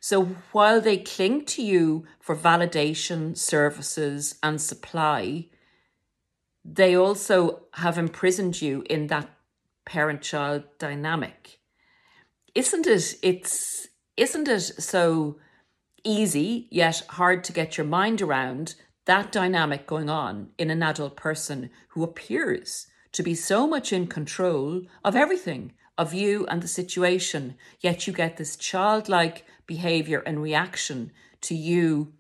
So 0.07 0.25
while 0.51 0.81
they 0.81 0.97
cling 0.97 1.45
to 1.45 1.63
you 1.63 2.05
for 2.19 2.35
validation, 2.35 3.35
services, 3.35 4.35
and 4.43 4.61
supply, 4.61 5.47
they 6.63 6.95
also 6.95 7.63
have 7.73 7.97
imprisoned 7.97 8.61
you 8.61 8.83
in 8.87 9.07
that 9.07 9.31
parent 9.83 10.21
child 10.21 10.65
dynamic. 10.77 11.59
Isn't 12.53 12.85
it? 12.85 13.15
It's 13.23 13.87
isn't 14.15 14.47
it 14.47 14.61
so 14.61 15.39
easy 16.03 16.67
yet 16.69 17.01
hard 17.09 17.43
to 17.45 17.51
get 17.51 17.75
your 17.75 17.87
mind 17.87 18.21
around 18.21 18.75
that 19.05 19.31
dynamic 19.31 19.87
going 19.87 20.11
on 20.11 20.49
in 20.59 20.69
an 20.69 20.83
adult 20.83 21.15
person 21.15 21.71
who 21.89 22.03
appears 22.03 22.85
to 23.13 23.23
be 23.23 23.33
so 23.33 23.65
much 23.65 23.91
in 23.91 24.05
control 24.05 24.83
of 25.03 25.15
everything, 25.15 25.73
of 25.97 26.13
you 26.13 26.45
and 26.45 26.61
the 26.61 26.67
situation, 26.67 27.55
yet 27.79 28.05
you 28.05 28.13
get 28.13 28.37
this 28.37 28.55
childlike 28.55 29.45
behavior 29.67 30.23
and 30.25 30.41
reaction 30.41 31.11
to 31.41 31.55
you 31.55 32.13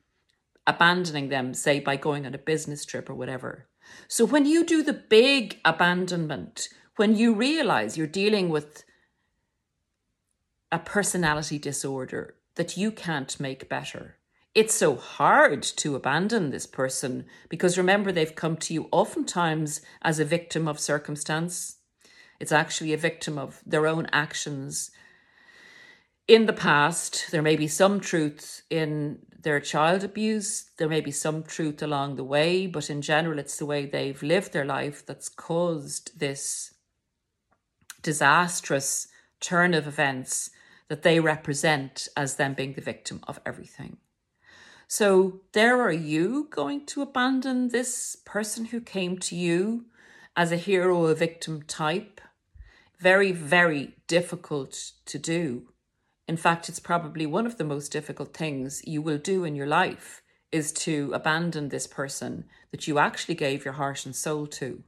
abandoning 0.67 1.29
them, 1.29 1.53
say 1.53 1.79
by 1.79 1.95
going 1.95 2.25
on 2.25 2.33
a 2.33 2.39
business 2.39 2.85
trip 2.85 3.09
or 3.09 3.15
whatever. 3.15 3.67
So 4.07 4.25
when 4.25 4.45
you 4.45 4.65
do 4.65 4.81
the 4.81 4.93
big 4.93 5.59
abandonment, 5.63 6.69
when 6.95 7.15
you 7.15 7.35
realize 7.35 7.97
you're 7.97 8.07
dealing 8.07 8.49
with 8.49 8.83
a 10.71 10.79
personality 10.79 11.59
disorder 11.59 12.35
that 12.55 12.77
you 12.77 12.91
can't 12.91 13.39
make 13.39 13.69
better, 13.69 14.17
it's 14.55 14.73
so 14.73 14.95
hard 14.95 15.61
to 15.61 15.95
abandon 15.95 16.49
this 16.49 16.65
person 16.65 17.25
because 17.49 17.77
remember, 17.77 18.11
they've 18.11 18.35
come 18.35 18.55
to 18.57 18.73
you 18.73 18.87
oftentimes 18.91 19.81
as 20.01 20.17
a 20.17 20.25
victim 20.25 20.67
of 20.67 20.79
circumstance. 20.79 21.77
It's 22.39 22.53
actually 22.53 22.93
a 22.93 22.97
victim 22.97 23.37
of 23.37 23.61
their 23.65 23.85
own 23.85 24.07
actions 24.13 24.91
in 26.27 26.45
the 26.45 26.53
past, 26.53 27.31
there 27.31 27.41
may 27.41 27.55
be 27.55 27.67
some 27.67 27.99
truth 27.99 28.63
in 28.69 29.19
their 29.41 29.59
child 29.59 30.03
abuse, 30.03 30.71
there 30.77 30.89
may 30.89 31.01
be 31.01 31.11
some 31.11 31.43
truth 31.43 31.83
along 31.83 32.15
the 32.15 32.23
way, 32.23 32.65
but 32.65 32.89
in 32.89 33.01
general, 33.01 33.37
it's 33.37 33.57
the 33.57 33.65
way 33.65 33.85
they've 33.85 34.23
lived 34.23 34.51
their 34.51 34.65
life 34.65 35.05
that's 35.05 35.29
caused 35.29 36.19
this 36.19 36.73
disastrous 38.01 39.07
turn 39.39 39.75
of 39.75 39.87
events 39.87 40.49
that 40.87 41.03
they 41.03 41.19
represent 41.19 42.07
as 42.17 42.35
them 42.35 42.55
being 42.55 42.73
the 42.73 42.81
victim 42.81 43.19
of 43.27 43.39
everything. 43.45 43.97
So, 44.87 45.41
there 45.53 45.81
are 45.81 45.91
you 45.91 46.47
going 46.49 46.85
to 46.87 47.01
abandon 47.01 47.69
this 47.69 48.17
person 48.25 48.65
who 48.65 48.81
came 48.81 49.17
to 49.19 49.35
you 49.35 49.85
as 50.35 50.51
a 50.51 50.57
hero, 50.57 51.05
a 51.05 51.15
victim 51.15 51.63
type? 51.63 52.21
Very, 52.99 53.31
very 53.31 53.95
difficult 54.07 54.91
to 55.05 55.19
do. 55.19 55.69
In 56.27 56.37
fact, 56.37 56.69
it's 56.69 56.79
probably 56.79 57.25
one 57.25 57.45
of 57.45 57.57
the 57.57 57.63
most 57.63 57.91
difficult 57.91 58.33
things 58.33 58.81
you 58.85 59.01
will 59.01 59.17
do 59.17 59.43
in 59.43 59.55
your 59.55 59.67
life 59.67 60.21
is 60.51 60.71
to 60.71 61.11
abandon 61.13 61.69
this 61.69 61.87
person 61.87 62.45
that 62.71 62.87
you 62.87 62.97
actually 62.97 63.35
gave 63.35 63.65
your 63.65 63.75
heart 63.75 64.05
and 64.05 64.15
soul 64.15 64.47
to. 64.47 64.83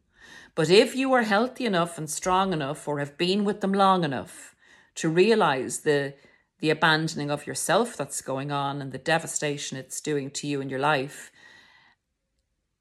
But 0.55 0.69
if 0.69 0.95
you 0.95 1.13
are 1.13 1.23
healthy 1.23 1.65
enough 1.65 1.97
and 1.97 2.09
strong 2.09 2.53
enough 2.53 2.87
or 2.87 2.99
have 2.99 3.17
been 3.17 3.43
with 3.43 3.61
them 3.61 3.73
long 3.73 4.03
enough 4.03 4.55
to 4.95 5.09
realize 5.09 5.81
the 5.81 6.15
the 6.59 6.69
abandoning 6.71 7.29
of 7.29 7.45
yourself 7.45 7.95
that's 7.95 8.21
going 8.21 8.51
on 8.51 8.81
and 8.81 8.91
the 8.91 8.97
devastation 8.97 9.77
it's 9.77 10.01
doing 10.01 10.31
to 10.31 10.47
you 10.47 10.59
in 10.59 10.69
your 10.69 10.79
life, 10.79 11.31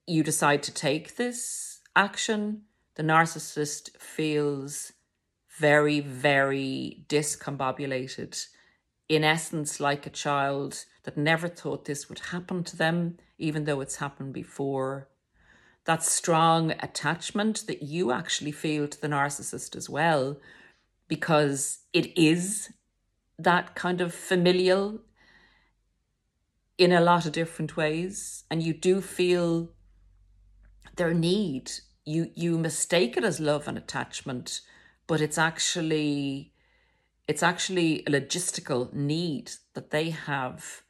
you 0.07 0.23
decide 0.23 0.63
to 0.63 0.73
take 0.73 1.17
this 1.17 1.81
action, 1.95 2.63
the 2.95 3.03
narcissist 3.03 3.95
feels 3.99 4.93
very, 5.59 6.01
very 6.01 7.05
discombobulated. 7.09 8.47
In 9.09 9.25
essence, 9.25 9.81
like 9.81 10.07
a 10.07 10.11
child 10.11 10.85
that 11.05 11.17
never 11.17 11.49
thought 11.49 11.85
this 11.85 12.09
would 12.09 12.19
happen 12.19 12.65
to 12.65 12.77
them, 12.77 13.19
even 13.39 13.65
though 13.65 13.81
it's 13.81 13.97
happened 13.97 14.33
before. 14.33 15.09
That 15.85 16.03
strong 16.03 16.73
attachment 16.81 17.67
that 17.69 17.83
you 17.83 18.11
actually 18.11 18.53
feel 18.53 18.89
to 18.89 19.01
the 19.01 19.09
narcissist 19.09 19.77
as 19.77 19.89
well, 19.89 20.39
because 21.07 21.79
it 21.93 22.17
is 22.19 22.73
that 23.39 23.75
kind 23.77 24.01
of 24.01 24.13
familial 24.13 25.01
in 26.77 26.93
a 26.93 27.01
lot 27.01 27.25
of 27.25 27.33
different 27.33 27.77
ways, 27.77 28.45
and 28.51 28.63
you 28.63 28.75
do 28.75 29.01
feel 29.01 29.71
their 30.97 31.15
need. 31.15 31.71
You 32.05 32.31
you 32.35 32.59
mistake 32.59 33.17
it 33.17 33.25
as 33.25 33.41
love 33.41 33.69
and 33.69 33.79
attachment, 33.79 34.61
but 35.07 35.21
it's 35.21 35.39
actually 35.39 36.53
it's 37.29 37.43
actually 37.43 38.01
a 38.01 38.11
logistical 38.11 38.93
need 38.93 39.51
that 39.75 39.91
they 39.91 40.11
have 40.11 40.83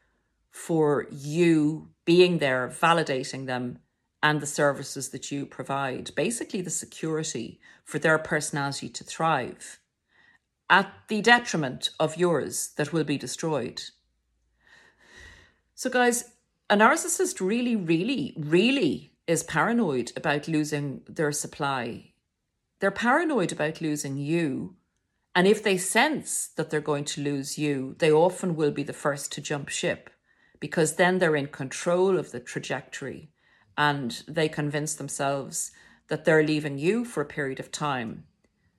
for 0.51 1.07
you 1.11 1.89
being 2.05 2.39
there, 2.39 2.69
validating 2.69 3.47
them, 3.47 3.79
and 4.23 4.41
the 4.41 4.47
services 4.47 5.11
that 5.11 5.31
you 5.31 5.47
provide. 5.47 6.15
Basically, 6.15 6.61
the 6.61 6.71
security 6.71 7.61
for 7.85 7.99
their 7.99 8.19
personality 8.19 8.89
to 8.89 9.05
thrive 9.05 9.79
at 10.69 10.93
the 11.09 11.23
detriment 11.23 11.91
of 12.01 12.17
yours 12.17 12.73
that 12.77 12.93
will 12.93 13.05
be 13.05 13.19
destroyed. 13.19 13.83
So, 15.75 15.91
guys, 15.91 16.33
a 16.69 16.77
narcissist 16.77 17.41
really, 17.41 17.77
really, 17.77 18.35
really 18.37 19.13
is 19.27 19.43
paranoid 19.43 20.13
about 20.17 20.49
losing 20.49 21.03
their 21.09 21.33
supply. 21.33 22.13
They're 22.80 22.90
paranoid 22.90 23.52
about 23.52 23.80
losing 23.80 24.16
you. 24.16 24.76
And 25.35 25.47
if 25.47 25.62
they 25.62 25.76
sense 25.76 26.49
that 26.56 26.71
they're 26.71 26.80
going 26.80 27.04
to 27.06 27.23
lose 27.23 27.59
you, 27.59 27.95
they 27.99 28.11
often 28.11 28.56
will 28.56 28.71
be 28.71 28.83
the 28.83 28.92
first 28.92 29.33
to 29.33 29.40
jump 29.40 29.68
ship 29.68 30.11
because 30.61 30.97
then 30.97 31.18
they're 31.18 31.37
in 31.37 31.49
control 31.49 32.18
of 32.18 32.33
the 32.33 32.40
trajectory 32.40 33.30
and 33.76 34.23
they 34.26 34.49
convince 34.49 34.95
themselves 34.95 35.73
that 36.09 36.25
they're 36.25 36.42
leaving 36.42 36.78
you 36.78 37.04
for 37.04 37.21
a 37.21 37.26
period 37.26 37.61
of 37.61 37.71
time. 37.71 38.25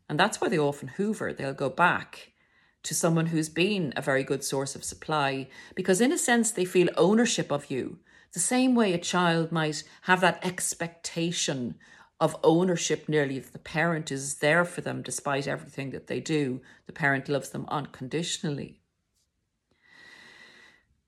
And 0.09 0.19
that's 0.19 0.39
why 0.39 0.49
they 0.49 0.57
often 0.57 0.87
hoover. 0.89 1.33
They'll 1.33 1.53
go 1.53 1.69
back 1.69 2.31
to 2.83 2.95
someone 2.95 3.27
who's 3.27 3.49
been 3.49 3.93
a 3.95 4.01
very 4.01 4.23
good 4.23 4.43
source 4.43 4.75
of 4.75 4.83
supply 4.83 5.49
because, 5.75 5.99
in 5.99 6.11
a 6.11 6.17
sense, 6.17 6.51
they 6.51 6.65
feel 6.65 6.87
ownership 6.95 7.51
of 7.51 7.69
you. 7.69 7.99
The 8.33 8.39
same 8.39 8.75
way 8.75 8.93
a 8.93 8.97
child 8.97 9.51
might 9.51 9.83
have 10.03 10.21
that 10.21 10.45
expectation 10.45 11.75
of 12.19 12.35
ownership 12.43 13.07
nearly 13.07 13.39
the 13.39 13.59
parent 13.59 14.11
is 14.11 14.35
there 14.35 14.65
for 14.65 14.81
them 14.81 15.01
despite 15.03 15.47
everything 15.47 15.91
that 15.91 16.07
they 16.07 16.19
do. 16.19 16.61
The 16.87 16.93
parent 16.93 17.29
loves 17.29 17.49
them 17.49 17.65
unconditionally. 17.69 18.81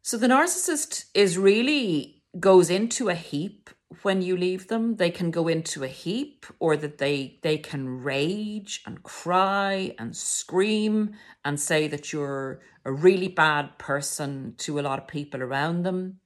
So 0.02 0.18
the 0.18 0.28
narcissist 0.28 1.06
is 1.14 1.38
really 1.38 2.24
goes 2.40 2.70
into 2.70 3.10
a 3.10 3.16
heap 3.16 3.70
when 4.04 4.22
you 4.22 4.38
leave 4.38 4.68
them. 4.68 4.98
They 4.98 5.10
can 5.10 5.32
go 5.32 5.48
into 5.48 5.84
a 5.84 5.88
heap 5.88 6.46
or 6.60 6.78
that 6.78 7.00
they 7.00 7.40
they 7.42 7.58
can 7.58 8.04
rage 8.04 8.82
and 8.86 9.02
cry 9.02 9.96
and 9.98 10.16
scream 10.16 11.14
and 11.44 11.60
say 11.60 11.88
that 11.88 12.14
you're 12.14 12.60
a 12.86 12.92
really 12.92 13.28
bad 13.28 13.78
person 13.78 14.54
to 14.60 14.80
a 14.80 14.82
lot 14.82 15.00
of 15.00 15.08
people 15.08 15.42
around 15.42 15.84
them 15.84 16.20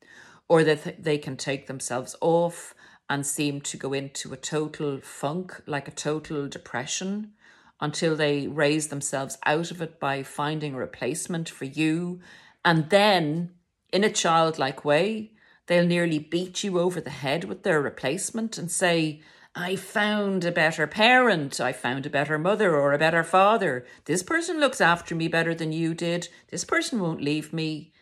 or 0.49 0.63
that 0.63 1.03
they 1.03 1.17
can 1.17 1.37
take 1.37 1.67
themselves 1.67 2.15
off 2.21 2.75
and 3.09 3.25
seem 3.25 3.61
to 3.61 3.77
go 3.77 3.93
into 3.93 4.33
a 4.33 4.37
total 4.37 4.99
funk, 5.01 5.61
like 5.67 5.87
a 5.87 5.91
total 5.91 6.47
depression, 6.47 7.33
until 7.79 8.15
they 8.15 8.47
raise 8.47 8.87
themselves 8.87 9.37
out 9.45 9.71
of 9.71 9.81
it 9.81 9.99
by 9.99 10.23
finding 10.23 10.73
a 10.73 10.77
replacement 10.77 11.49
for 11.49 11.65
you. 11.65 12.19
And 12.63 12.89
then 12.89 13.51
in 13.91 14.03
a 14.03 14.11
childlike 14.11 14.85
way, 14.85 15.31
they'll 15.67 15.85
nearly 15.85 16.19
beat 16.19 16.63
you 16.63 16.79
over 16.79 17.01
the 17.01 17.09
head 17.09 17.43
with 17.43 17.63
their 17.63 17.81
replacement 17.81 18.57
and 18.57 18.71
say, 18.71 19.21
I 19.55 19.75
found 19.75 20.43
a 20.45 20.51
better 20.51 20.87
parent, 20.87 21.61
I 21.61 21.73
found 21.73 22.05
a 22.05 22.09
better 22.09 22.39
mother 22.39 22.75
or 22.75 22.91
a 22.91 22.97
better 22.97 23.23
father. 23.23 23.85
This 24.05 24.23
person 24.23 24.59
looks 24.59 24.81
after 24.81 25.13
me 25.13 25.27
better 25.27 25.53
than 25.53 25.71
you 25.71 25.93
did. 25.93 26.29
This 26.49 26.65
person 26.65 26.99
won't 26.99 27.21
leave 27.21 27.53
me. 27.53 27.93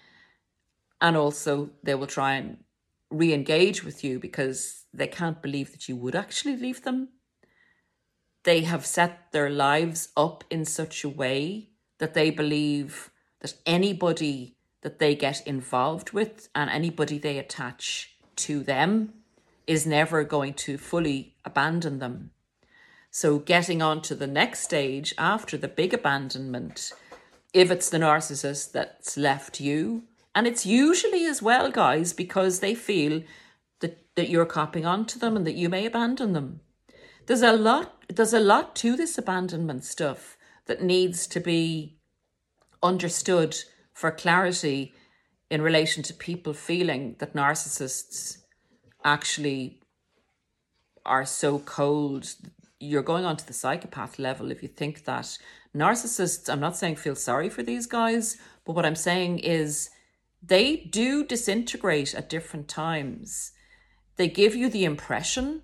And 1.02 1.18
also, 1.18 1.72
they 1.84 1.96
will 1.96 2.08
try 2.08 2.36
and 2.36 2.64
re 3.12 3.34
engage 3.34 3.84
with 3.84 4.04
you 4.04 4.20
because 4.20 4.86
they 4.94 5.08
can't 5.08 5.42
believe 5.42 5.72
that 5.72 5.88
you 5.88 5.96
would 5.96 6.16
actually 6.16 6.56
leave 6.56 6.84
them. 6.84 7.10
They 8.44 8.62
have 8.62 8.86
set 8.86 9.32
their 9.32 9.50
lives 9.50 10.10
up 10.18 10.44
in 10.50 10.66
such 10.66 11.04
a 11.04 11.10
way 11.10 11.70
that 12.00 12.14
they 12.14 12.32
believe 12.32 13.12
that 13.42 13.54
anybody 13.66 14.58
that 14.82 14.98
they 14.98 15.14
get 15.16 15.46
involved 15.46 16.12
with 16.12 16.50
and 16.56 16.70
anybody 16.70 17.20
they 17.20 17.38
attach 17.38 18.16
to 18.36 18.64
them 18.64 19.14
is 19.68 19.86
never 19.86 20.24
going 20.24 20.54
to 20.54 20.78
fully 20.78 21.36
abandon 21.46 22.00
them. 22.00 22.32
So, 23.12 23.40
getting 23.40 23.82
on 23.82 24.02
to 24.04 24.16
the 24.16 24.28
next 24.28 24.62
stage 24.62 25.14
after 25.18 25.58
the 25.58 25.68
big 25.68 25.94
abandonment, 25.94 26.94
if 27.54 27.70
it's 27.70 27.90
the 27.90 27.98
narcissist 27.98 28.72
that's 28.72 29.18
left 29.18 29.60
you, 29.60 30.04
and 30.34 30.48
it's 30.48 30.66
usually 30.66 31.26
as 31.26 31.42
well, 31.42 31.72
guys, 31.72 32.14
because 32.14 32.60
they 32.60 32.74
feel 32.74 33.24
that, 33.82 34.06
that 34.16 34.30
you're 34.30 34.46
copying 34.46 34.86
onto 34.86 35.20
them 35.20 35.36
and 35.36 35.46
that 35.46 35.56
you 35.56 35.70
may 35.70 35.86
abandon 35.86 36.34
them. 36.34 36.62
There's 37.28 37.42
a 37.42 37.54
lot 37.54 37.98
there's 38.16 38.34
a 38.34 38.40
lot 38.40 38.76
to 38.76 38.98
this 38.98 39.18
abandonment 39.18 39.86
stuff 39.86 40.38
that 40.66 40.84
needs 40.84 41.28
to 41.28 41.40
be 41.40 41.98
understood 42.84 43.56
for 43.94 44.12
clarity 44.12 44.94
in 45.50 45.62
relation 45.62 46.04
to 46.04 46.14
people 46.14 46.54
feeling 46.54 47.16
that 47.20 47.34
narcissists 47.34 48.38
actually 49.04 49.80
are 51.06 51.26
so 51.26 51.60
cold. 51.60 52.36
You're 52.80 53.04
going 53.04 53.26
on 53.26 53.38
to 53.38 53.48
the 53.48 53.54
psychopath 53.54 54.20
level 54.20 54.52
if 54.52 54.62
you 54.62 54.70
think 54.70 55.06
that 55.06 55.38
narcissists, 55.76 56.52
I'm 56.52 56.60
not 56.60 56.76
saying 56.76 56.98
feel 56.98 57.16
sorry 57.16 57.50
for 57.50 57.64
these 57.64 57.86
guys, 57.86 58.38
but 58.66 58.74
what 58.74 58.86
I'm 58.86 58.96
saying 58.96 59.40
is 59.40 59.90
they 60.42 60.78
do 60.78 61.24
disintegrate 61.24 62.16
at 62.16 62.30
different 62.30 62.68
times. 62.68 63.52
They 64.16 64.28
give 64.28 64.56
you 64.56 64.70
the 64.70 64.86
impression 64.86 65.62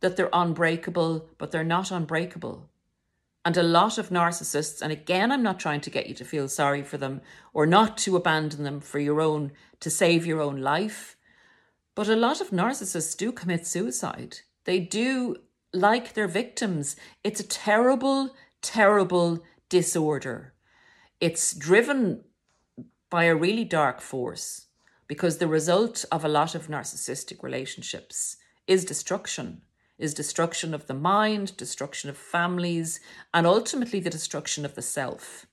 that 0.00 0.16
they're 0.16 0.30
unbreakable, 0.32 1.28
but 1.38 1.50
they're 1.50 1.64
not 1.64 1.90
unbreakable. 1.90 2.68
And 3.44 3.56
a 3.56 3.62
lot 3.62 3.96
of 3.98 4.10
narcissists, 4.10 4.82
and 4.82 4.92
again, 4.92 5.32
I'm 5.32 5.42
not 5.42 5.60
trying 5.60 5.80
to 5.82 5.90
get 5.90 6.08
you 6.08 6.14
to 6.14 6.24
feel 6.24 6.48
sorry 6.48 6.82
for 6.82 6.98
them 6.98 7.22
or 7.54 7.66
not 7.66 7.96
to 7.98 8.16
abandon 8.16 8.64
them 8.64 8.80
for 8.80 8.98
your 8.98 9.20
own, 9.20 9.52
to 9.80 9.90
save 9.90 10.26
your 10.26 10.40
own 10.40 10.60
life. 10.60 11.16
But 11.94 12.08
a 12.08 12.16
lot 12.16 12.40
of 12.40 12.50
narcissists 12.50 13.16
do 13.16 13.32
commit 13.32 13.66
suicide. 13.66 14.40
They 14.64 14.80
do 14.80 15.36
like 15.72 16.14
their 16.14 16.28
victims. 16.28 16.96
It's 17.24 17.40
a 17.40 17.46
terrible, 17.46 18.34
terrible 18.60 19.42
disorder. 19.68 20.52
It's 21.20 21.54
driven 21.54 22.24
by 23.10 23.24
a 23.24 23.36
really 23.36 23.64
dark 23.64 24.00
force 24.00 24.66
because 25.06 25.38
the 25.38 25.48
result 25.48 26.04
of 26.12 26.24
a 26.24 26.28
lot 26.28 26.54
of 26.54 26.68
narcissistic 26.68 27.42
relationships 27.42 28.36
is 28.66 28.84
destruction 28.84 29.62
is 30.00 30.14
destruction 30.14 30.72
of 30.72 30.86
the 30.86 30.94
mind, 30.94 31.56
destruction 31.56 32.10
of 32.10 32.16
families, 32.16 33.00
and 33.34 33.46
ultimately 33.46 34.00
the 34.00 34.10
destruction 34.10 34.64
of 34.64 34.74
the 34.74 34.82
self. 34.82 35.46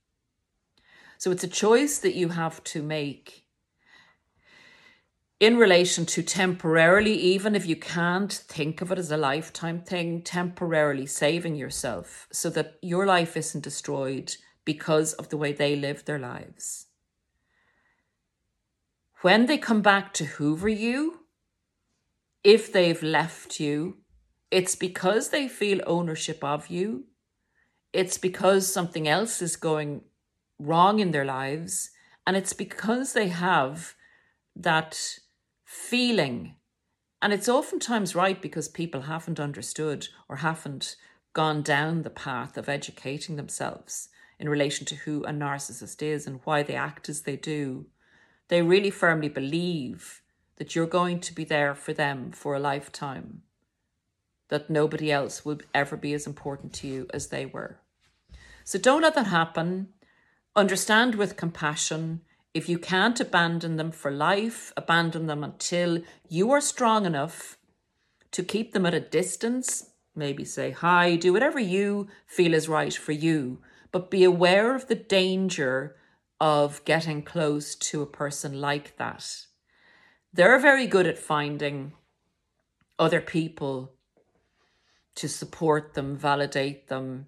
So 1.17 1.31
it's 1.31 1.43
a 1.43 1.49
choice 1.49 1.99
that 1.99 2.15
you 2.15 2.29
have 2.29 2.63
to 2.65 2.81
make 2.81 3.43
in 5.39 5.57
relation 5.57 6.05
to 6.07 6.23
temporarily, 6.23 7.13
even 7.13 7.55
if 7.55 7.67
you 7.67 7.75
can't 7.75 8.31
think 8.33 8.81
of 8.81 8.91
it 8.91 8.97
as 8.97 9.11
a 9.11 9.17
lifetime 9.17 9.81
thing, 9.81 10.23
temporarily 10.23 11.05
saving 11.05 11.55
yourself 11.55 12.27
so 12.31 12.49
that 12.49 12.79
your 12.81 13.05
life 13.05 13.37
isn't 13.37 13.63
destroyed 13.63 14.35
because 14.65 15.13
of 15.13 15.29
the 15.29 15.37
way 15.37 15.51
they 15.53 15.75
live 15.75 16.05
their 16.05 16.17
lives. 16.17 16.86
When 19.21 19.47
they 19.47 19.57
come 19.57 19.81
back 19.81 20.13
to 20.13 20.25
hoover 20.25 20.69
you, 20.69 21.21
if 22.43 22.71
they've 22.71 23.01
left 23.01 23.59
you, 23.59 23.97
it's 24.51 24.75
because 24.75 25.29
they 25.29 25.47
feel 25.47 25.81
ownership 25.87 26.43
of 26.43 26.67
you. 26.67 27.05
It's 27.93 28.17
because 28.17 28.71
something 28.71 29.07
else 29.07 29.41
is 29.41 29.55
going 29.55 30.01
wrong 30.59 30.99
in 30.99 31.11
their 31.11 31.25
lives. 31.25 31.89
And 32.25 32.37
it's 32.37 32.53
because 32.53 33.13
they 33.13 33.29
have 33.29 33.95
that 34.55 35.17
feeling. 35.65 36.55
And 37.21 37.33
it's 37.33 37.49
oftentimes 37.49 38.13
right 38.13 38.39
because 38.39 38.67
people 38.67 39.01
haven't 39.01 39.39
understood 39.39 40.07
or 40.29 40.37
haven't 40.37 40.95
gone 41.33 41.63
down 41.63 42.03
the 42.03 42.09
path 42.11 42.55
of 42.57 42.69
educating 42.69 43.35
themselves 43.35 44.09
in 44.39 44.47
relation 44.47 44.85
to 44.85 44.95
who 44.95 45.23
a 45.23 45.31
narcissist 45.31 46.03
is 46.03 46.27
and 46.27 46.39
why 46.43 46.61
they 46.61 46.75
act 46.75 47.09
as 47.09 47.21
they 47.21 47.35
do. 47.35 47.87
They 48.49 48.61
really 48.61 48.91
firmly 48.91 49.29
believe 49.29 50.21
that 50.57 50.75
you're 50.75 50.87
going 50.87 51.19
to 51.21 51.33
be 51.33 51.43
there 51.43 51.75
for 51.75 51.93
them 51.93 52.31
for 52.31 52.55
a 52.55 52.59
lifetime 52.59 53.43
that 54.49 54.69
nobody 54.69 55.11
else 55.11 55.43
will 55.43 55.59
ever 55.73 55.97
be 55.97 56.13
as 56.13 56.25
important 56.25 56.73
to 56.73 56.87
you 56.87 57.07
as 57.13 57.27
they 57.27 57.45
were. 57.45 57.79
So 58.63 58.79
don't 58.79 59.01
let 59.01 59.15
that 59.15 59.27
happen. 59.27 59.89
Understand 60.55 61.15
with 61.15 61.37
compassion. 61.37 62.21
If 62.53 62.69
you 62.69 62.79
can't 62.79 63.19
abandon 63.19 63.75
them 63.75 63.91
for 63.91 64.09
life, 64.09 64.73
abandon 64.77 65.27
them 65.27 65.43
until 65.43 66.01
you 66.27 66.51
are 66.51 66.61
strong 66.61 67.05
enough 67.05 67.57
to 68.31 68.43
keep 68.43 68.73
them 68.73 68.85
at 68.85 68.93
a 68.93 68.99
distance. 68.99 69.91
Maybe 70.15 70.43
say 70.43 70.71
hi, 70.71 71.15
do 71.15 71.33
whatever 71.33 71.59
you 71.59 72.07
feel 72.25 72.53
is 72.53 72.67
right 72.67 72.93
for 72.93 73.11
you, 73.11 73.59
but 73.91 74.09
be 74.09 74.23
aware 74.23 74.75
of 74.75 74.87
the 74.87 74.95
danger 74.95 75.95
of 76.39 76.83
getting 76.85 77.23
close 77.23 77.75
to 77.75 78.01
a 78.01 78.07
person 78.07 78.61
like 78.61 78.97
that. 78.97 79.45
They're 80.33 80.59
very 80.59 80.87
good 80.87 81.07
at 81.07 81.17
finding 81.17 81.93
other 82.99 83.21
people 83.21 83.93
to 85.15 85.27
support 85.27 85.93
them, 85.93 86.15
validate 86.15 86.87
them, 86.89 87.27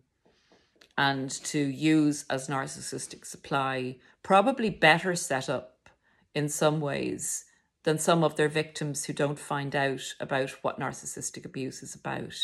and 0.97 1.29
to 1.31 1.59
use 1.59 2.25
as 2.29 2.47
narcissistic 2.47 3.25
supply, 3.25 3.95
probably 4.21 4.69
better 4.69 5.15
set 5.15 5.49
up 5.49 5.89
in 6.35 6.49
some 6.49 6.81
ways 6.81 7.45
than 7.83 7.97
some 7.97 8.23
of 8.23 8.35
their 8.35 8.49
victims 8.49 9.05
who 9.05 9.13
don't 9.13 9.39
find 9.39 9.75
out 9.75 10.13
about 10.19 10.49
what 10.61 10.79
narcissistic 10.79 11.45
abuse 11.45 11.81
is 11.81 11.95
about. 11.95 12.35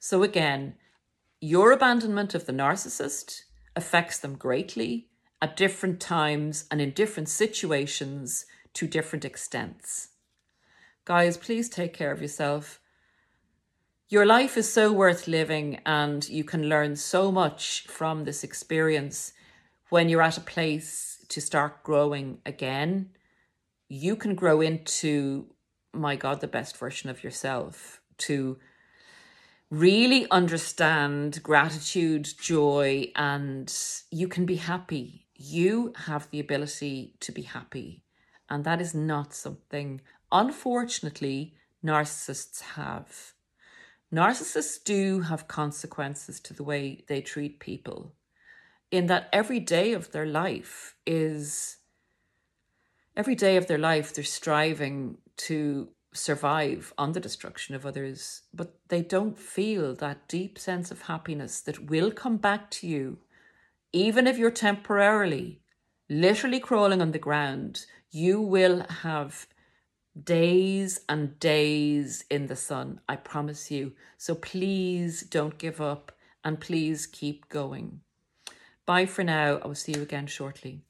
So, 0.00 0.22
again, 0.22 0.74
your 1.40 1.72
abandonment 1.72 2.34
of 2.34 2.46
the 2.46 2.52
narcissist 2.52 3.42
affects 3.76 4.18
them 4.18 4.34
greatly 4.36 5.08
at 5.42 5.56
different 5.56 6.00
times 6.00 6.66
and 6.70 6.80
in 6.80 6.92
different 6.92 7.28
situations 7.28 8.46
to 8.72 8.86
different 8.86 9.24
extents. 9.24 10.10
Guys, 11.04 11.36
please 11.36 11.68
take 11.68 11.92
care 11.92 12.12
of 12.12 12.22
yourself. 12.22 12.80
Your 14.08 14.24
life 14.24 14.56
is 14.56 14.72
so 14.72 14.92
worth 14.92 15.26
living, 15.26 15.80
and 15.84 16.28
you 16.28 16.44
can 16.44 16.68
learn 16.68 16.94
so 16.94 17.32
much 17.32 17.84
from 17.88 18.24
this 18.24 18.44
experience 18.44 19.32
when 19.88 20.08
you're 20.08 20.22
at 20.22 20.38
a 20.38 20.42
place 20.42 21.24
to 21.28 21.40
start 21.40 21.82
growing 21.82 22.38
again. 22.46 23.10
You 23.88 24.14
can 24.14 24.36
grow 24.36 24.60
into, 24.60 25.46
my 25.92 26.14
God, 26.14 26.40
the 26.40 26.46
best 26.46 26.76
version 26.76 27.10
of 27.10 27.24
yourself, 27.24 28.00
to 28.18 28.58
really 29.70 30.30
understand 30.30 31.42
gratitude, 31.42 32.32
joy, 32.40 33.10
and 33.16 33.74
you 34.10 34.28
can 34.28 34.46
be 34.46 34.56
happy. 34.56 35.21
You 35.44 35.92
have 36.06 36.30
the 36.30 36.38
ability 36.38 37.16
to 37.18 37.32
be 37.32 37.42
happy. 37.42 38.04
And 38.48 38.64
that 38.64 38.80
is 38.80 38.94
not 38.94 39.34
something, 39.34 40.00
unfortunately, 40.30 41.54
narcissists 41.84 42.60
have. 42.60 43.32
Narcissists 44.14 44.82
do 44.84 45.20
have 45.22 45.48
consequences 45.48 46.38
to 46.40 46.54
the 46.54 46.62
way 46.62 47.02
they 47.08 47.20
treat 47.20 47.58
people, 47.58 48.12
in 48.90 49.06
that 49.06 49.28
every 49.32 49.58
day 49.58 49.94
of 49.94 50.12
their 50.12 50.26
life 50.26 50.94
is 51.06 51.78
every 53.16 53.34
day 53.34 53.56
of 53.56 53.66
their 53.66 53.78
life 53.78 54.14
they're 54.14 54.24
striving 54.24 55.18
to 55.38 55.88
survive 56.12 56.92
on 56.96 57.12
the 57.12 57.20
destruction 57.20 57.74
of 57.74 57.84
others, 57.84 58.42
but 58.54 58.78
they 58.88 59.02
don't 59.02 59.38
feel 59.38 59.94
that 59.94 60.28
deep 60.28 60.58
sense 60.58 60.90
of 60.90 61.02
happiness 61.02 61.60
that 61.62 61.90
will 61.90 62.10
come 62.12 62.36
back 62.36 62.70
to 62.70 62.86
you, 62.86 63.18
even 63.92 64.26
if 64.26 64.38
you're 64.38 64.50
temporarily, 64.50 65.60
literally 66.08 66.60
crawling 66.60 67.00
on 67.02 67.12
the 67.12 67.18
ground. 67.18 67.86
You 68.10 68.40
will 68.40 68.86
have 68.88 69.46
days 70.20 71.00
and 71.08 71.38
days 71.38 72.24
in 72.30 72.46
the 72.46 72.56
sun, 72.56 73.00
I 73.08 73.16
promise 73.16 73.70
you. 73.70 73.92
So 74.18 74.34
please 74.34 75.22
don't 75.22 75.58
give 75.58 75.80
up 75.80 76.12
and 76.44 76.60
please 76.60 77.06
keep 77.06 77.48
going. 77.48 78.00
Bye 78.84 79.06
for 79.06 79.24
now. 79.24 79.60
I 79.62 79.66
will 79.66 79.74
see 79.74 79.92
you 79.92 80.02
again 80.02 80.26
shortly. 80.26 80.82